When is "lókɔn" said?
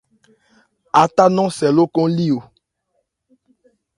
1.75-2.07